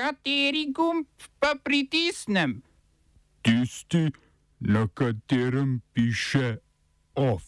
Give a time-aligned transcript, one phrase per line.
[0.00, 1.06] Kateri gumb
[1.38, 2.62] pa pritisnem?
[3.42, 4.08] Tisti,
[4.60, 6.56] na katerem piše
[7.14, 7.44] OF.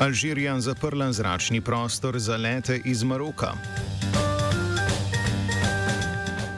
[0.00, 3.52] Alžirija zaprla zračni prostor za lete iz Maroka.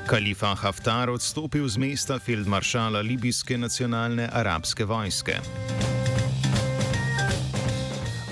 [0.07, 5.39] Kalifa Haftar odstopil z mesta feldmaršala libijske nacionalne arabske vojske.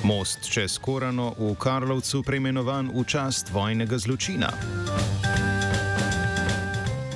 [0.09, 4.49] Most čez Korano v Karlovcu preimenovan v čast vojnega zločina.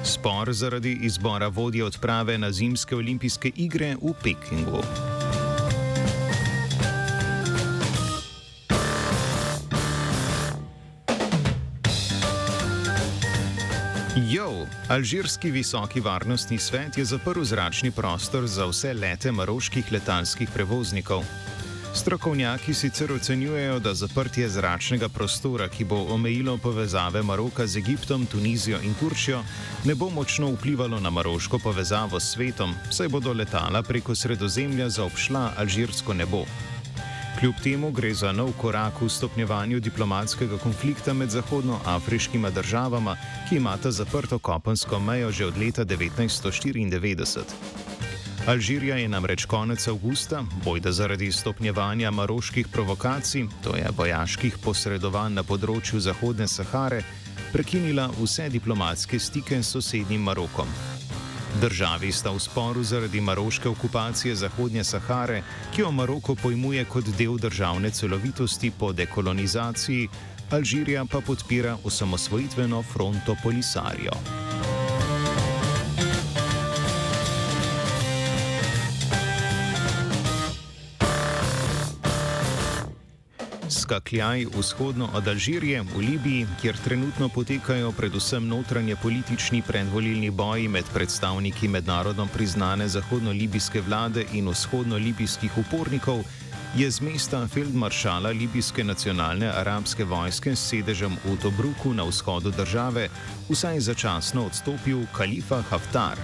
[0.04, 4.84] Spor zaradi izbora vodje odprave na zimske olimpijske igre v Pekingu.
[14.28, 21.24] Jo, Alžirski visoki varnostni svet je zaprl zračni prostor za vse lete maroških letalskih prevoznikov.
[21.94, 28.78] Strokovnjaki sicer ocenjujejo, da zaprtje zračnega prostora, ki bo omejilo povezave Maroka z Egiptom, Tunizijo
[28.80, 29.42] in Turčijo,
[29.84, 35.52] ne bo močno vplivalo na maroško povezavo s svetom, saj bodo letala preko sredozemlja zaobšla
[35.56, 36.44] alžirsko nebo.
[37.40, 43.16] Kljub temu gre za nov korak v stopnjevanju diplomatskega konflikta med zahodnoafriškima državama,
[43.48, 47.81] ki imata zaprto kopensko mejo že od leta 1994.
[48.46, 55.44] Alžirija je namreč konec avgusta, bojda zaradi stopnjevanja maroških provokacij, to je vojaških posredovanj na
[55.46, 57.04] področju Zahodne Sahare,
[57.52, 60.66] prekinila vse diplomatske stike s sosednjim Marokom.
[61.62, 67.38] Državi sta v sporu zaradi maroške okupacije Zahodnje Sahare, ki jo Maroko pojmuje kot del
[67.38, 70.08] državne celovitosti po dekolonizaciji,
[70.50, 74.41] Alžirija pa podpira osamosvojitveno fronto Polisario.
[83.82, 90.84] Skakljaj vzhodno od Alžirije v Libiji, kjer trenutno potekajo predvsem notranje politični predvolilni boji med
[90.94, 96.22] predstavniki mednarodno priznane zahodno-libijske vlade in vzhodno-libijskih upornikov,
[96.76, 103.08] je z mesta feldmaršala libijske nacionalne arabske vojske s sedežem v Tobruku na vzhodu države
[103.50, 106.18] vsaj začasno odstopil Kalifa Haftar.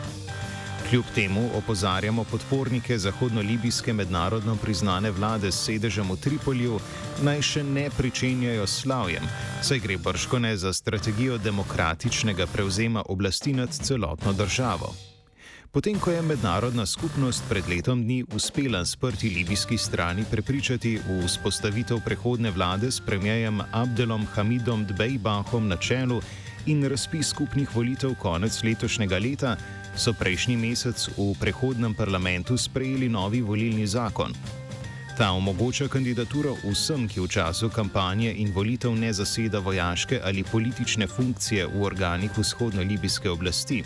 [0.90, 6.78] Kljub temu opozarjamo podpornike zahodno-libijske mednarodno priznane vlade s sedežem v Tripolju,
[7.22, 9.26] naj še ne pričenjajo slavjem,
[9.62, 14.94] saj gre brško ne za strategijo demokratičnega prevzema oblasti nad celotno državo.
[15.70, 22.00] Potem, ko je mednarodna skupnost pred letom dni uspela sprti libijski strani prepričati v vzpostavitev
[22.04, 26.22] prehodne vlade s premijejem Abdelom Hamidom Dbejbahom na čelu
[26.66, 29.56] in razpis skupnih volitev konec letošnjega leta,
[29.98, 34.30] so prejšnji mesec v prehodnem parlamentu sprejeli novi volilni zakon.
[35.18, 41.10] Ta omogoča kandidaturo vsem, ki v času kampanje in volitev ne zaseda vojaške ali politične
[41.10, 43.82] funkcije v organih vzhodno-libijske oblasti.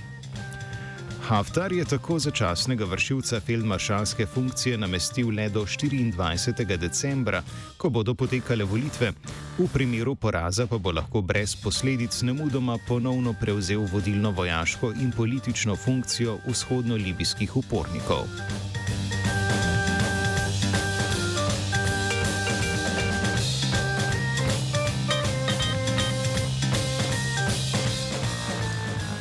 [1.23, 6.77] Haftar je tako začasnega vršilca feldmaršalske funkcije namestil le do 24.
[6.77, 7.43] decembra,
[7.77, 9.13] ko bodo potekale volitve,
[9.59, 15.77] v primeru poraza pa bo lahko brez posledic nemudoma ponovno prevzel vodilno vojaško in politično
[15.77, 18.27] funkcijo vzhodno-libijskih upornikov.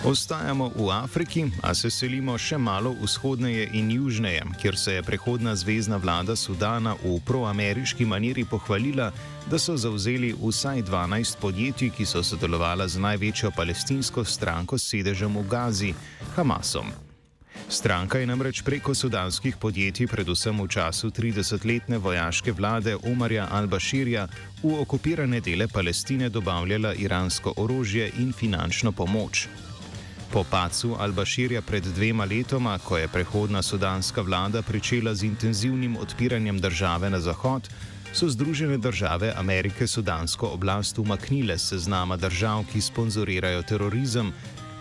[0.01, 5.53] Ostajamo v Afriki, a se selimo še malo vzhodneje in južneje, kjer se je prehodna
[5.56, 9.12] zvezdna vlada Sudana v proameriški maniri pohvalila,
[9.45, 15.38] da so zauzeli vsaj 12 podjetij, ki so sodelovala z največjo palestinsko stranko s sedežem
[15.38, 15.94] v Gazi,
[16.33, 16.89] Hamasom.
[17.69, 24.25] Stranka je namreč preko sudanskih podjetij, predvsem v času 30-letne vojaške vlade Omarja al-Bashirja,
[24.66, 29.45] v okupirane dele Palestine dobavljala iransko orožje in finančno pomoč.
[30.31, 36.59] Po pacu Al-Bashirja pred dvema letoma, ko je prehodna sudanska vlada pričela z intenzivnim odpiranjem
[36.59, 37.68] države na zahod,
[38.14, 44.31] so Združene države Amerike sudansko oblast umaknile seznama držav, ki sponzorirajo terorizem.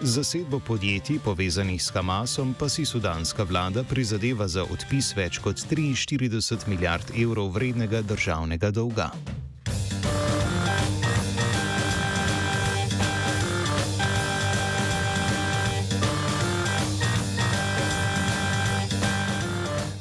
[0.03, 5.57] Z zasedbo podjetij povezanih s Hamasom pa si sudanska vlada prizadeva za odpis več kot
[5.57, 9.11] 43 milijard evrov vrednega državnega dolga.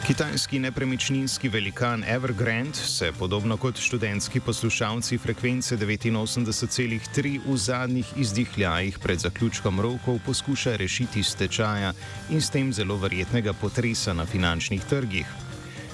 [0.10, 9.20] Kitajski nepremičninski velikan Evergrande se, podobno kot študentski poslušalci frekvence 89,3 v zadnjih izdihljajih pred
[9.20, 11.94] zaključkom rokov, poskuša rešiti stečaja
[12.30, 15.26] in s tem zelo verjetnega potresa na finančnih trgih.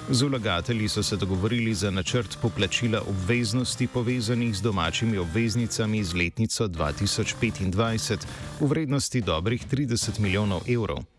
[0.08, 6.68] Z vlagatelji so se dogovorili za načrt poplačila obveznosti povezanih z domačimi obveznicami z letnico
[6.68, 8.16] 2025
[8.60, 11.15] v vrednosti dobrih 30 milijonov evrov.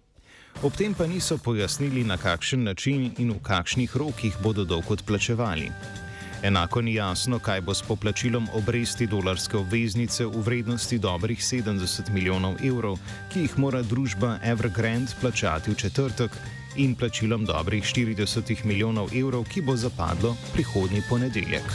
[0.63, 5.71] Ob tem pa niso pojasnili, na kakšen način in v kakšnih rokih bodo dolg odplačevali.
[6.43, 12.57] Enako ni jasno, kaj bo s poplačilom obresti dolarske obveznice v vrednosti dobrih 70 milijonov
[12.65, 12.97] evrov,
[13.33, 16.31] ki jih mora družba Evergrande plačati v četrtek,
[16.77, 21.65] in plačilom dobrih 40 milijonov evrov, ki bo zapadlo prihodnji ponedeljek.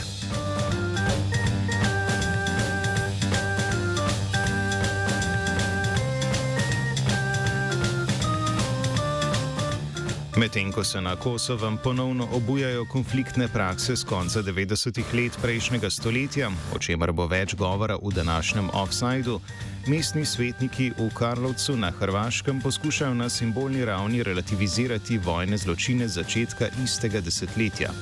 [10.37, 16.49] Medtem ko se na Kosovem ponovno obujajo konfliktne prakse z konca 90-ih let prejšnjega stoletja,
[16.73, 19.39] o čemer bo več govora v današnjem offsajdu,
[19.87, 27.21] mestni svetniki v Karlovcu na Hrvaškem poskušajo na simbolni ravni relativizirati vojne zločine začetka istega
[27.21, 27.93] desetletja.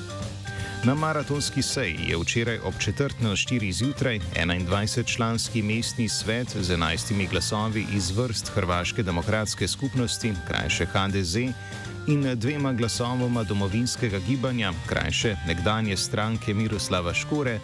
[0.84, 7.30] Na maratonski seji je včeraj ob četrt na štiri zjutraj 21-članski mestni svet z 11
[7.30, 11.36] glasovi iz vrst Hrvaške demokratske skupnosti, krajše HDZ,
[12.06, 17.58] in dvema glasovoma domovinskega gibanja, krajše nekdanje stranke Miroslava Škore,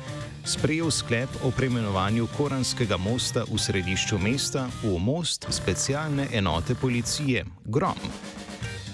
[0.44, 7.99] sprejel sklep o preimenovanju Koranskega mosta v središču mesta v most specialne enote policije Grom.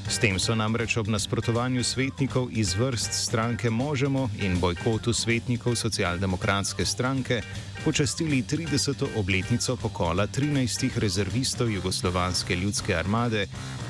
[0.08, 6.84] S tem so namreč ob nasprotovanju svetnikov iz vrst stranke Možemo in bojkotu svetnikov socialdemokratske
[6.84, 7.42] stranke
[7.84, 9.06] počastili 30.
[9.16, 13.46] obletnico pokola 13 rezervistov Jugoslovanske ljudske armade,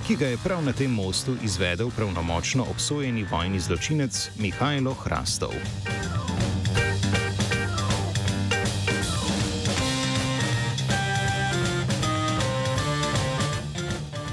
[0.07, 5.55] ki ga je prav na tem mostu izvedel pravnomočno obsojeni vojni zločinec Mihajlo Hrastov.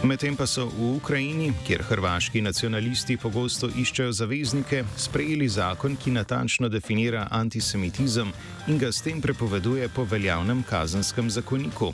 [0.01, 6.69] Medtem pa so v Ukrajini, kjer hrvaški nacionalisti pogosto iščejo zaveznike, sprejeli zakon, ki natančno
[6.74, 8.31] definira antisemitizem
[8.68, 11.92] in ga s tem prepoveduje po veljavnem kazenskem zakoniku.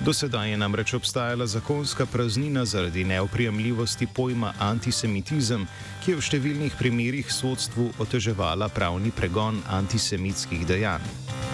[0.00, 5.66] Do sedaj je namreč obstajala zakonska praznina zaradi neoprijemljivosti pojma antisemitizem,
[6.04, 11.53] ki je v številnih primerjih sodstvu oteževala pravni pregon antisemitskih dejanj.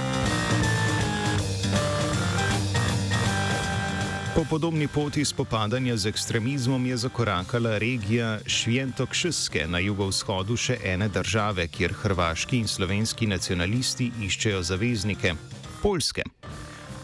[4.41, 11.67] Po podobni poti spopadanja z ekstremizmom je zakorakala regija Šventokšske na jugovzhodu še ene države,
[11.69, 15.35] kjer hrvaški in slovenski nacionalisti iščejo zaveznike-
[15.83, 16.25] Poljske.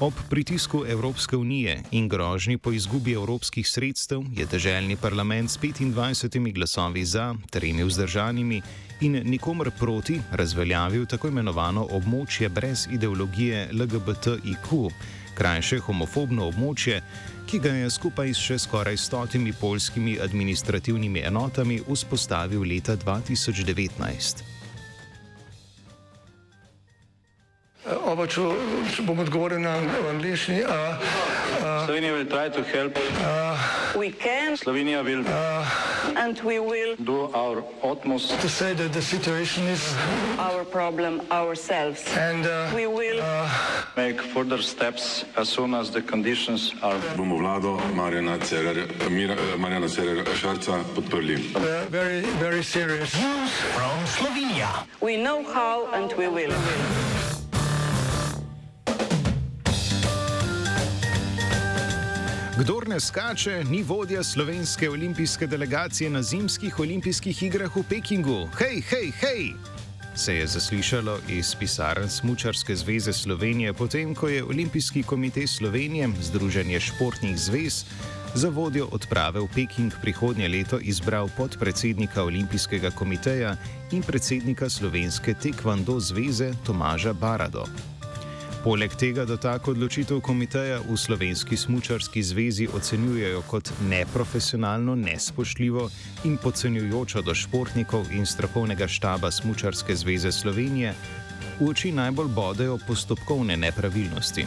[0.00, 6.52] Ob pritisku Evropske unije in grožnji po izgubi evropskih sredstev je državni parlament s 25
[6.54, 8.62] glasovi za, tremi vzdržanimi
[9.00, 14.90] in nikomer proti razveljavil tako imenovano območje brez ideologije LGBTIQ
[15.36, 17.02] krajše homofobno območje,
[17.46, 24.55] ki ga je skupaj s še skoraj stotimi polskimi administrativnimi enotami vzpostavil leta 2019.
[28.16, 29.76] Če bom odgovoril na
[30.08, 30.64] angliški.
[31.84, 34.56] Slovenija bo poskušala pomagati.
[34.56, 39.80] Slovenija bo naredila svoj utmost, da bo rekla, da je situacija naš
[40.72, 42.00] problem, ourselves.
[42.16, 43.20] In da bomo naredili
[43.96, 46.98] nadaljnje korake, as soon as the conditions are.
[47.16, 48.86] Bomo vlado Marjana Cererja,
[49.58, 51.38] Marjana Cererja Šarca podprli.
[52.40, 53.48] Zelo, zelo resno.
[54.16, 54.68] Slovenija.
[55.00, 56.54] We know how and we will.
[62.56, 68.48] Kdor ne skače, ni vodja slovenske olimpijske delegacije na zimskih olimpijskih igrah v Pekingu.
[68.58, 69.52] Hej, hej, hej!
[70.14, 76.80] Se je zaslišalo iz pisarn Smučarske zveze Slovenije, potem ko je Olimpijski komitej Slovenije, Združenje
[76.80, 77.84] športnih zvez,
[78.34, 83.56] za vodjo odprave v Peking prihodnje leto izbral podpredsednika Olimpijskega komiteja
[83.92, 87.66] in predsednika Slovenske tekvando zveze Tomaža Barado.
[88.66, 95.90] Poleg tega, da tako odločitev komiteja v Slovenski smučarski zvezi ocenjujejo kot neprofesionalno, nespoštljivo
[96.24, 100.94] in podcenjujočo do športnikov in strokovnega štaba Smučarske zveze Slovenije,
[101.60, 104.46] v oči najbolj bodejo postopkovne nepravilnosti.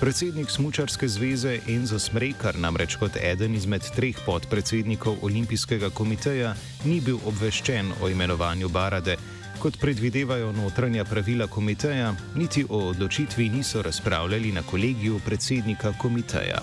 [0.00, 7.22] Predsednik Smučarske zveze Enzo Smrekar namreč kot eden izmed treh podpredsednikov Olimpijskega komiteja ni bil
[7.26, 9.16] obveščen o imenovanju Barade
[9.60, 16.60] kot predvidevajo notranja pravila komiteja, niti o odločitvi niso razpravljali na kolegiju predsednika komiteja.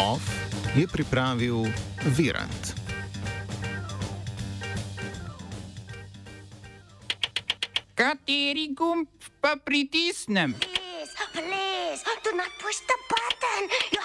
[0.00, 0.22] OF
[0.76, 1.64] je pripravil
[2.16, 2.74] Virant.
[7.94, 9.06] Kateri gumb
[9.40, 10.69] pa pritisnem?
[12.40, 13.99] I pushed the button.